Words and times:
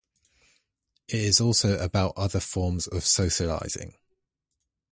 It 1.07 1.19
is 1.19 1.39
also 1.39 1.77
about 1.77 2.13
other 2.17 2.39
forms 2.39 2.87
of 2.87 3.05
socializing. 3.05 3.93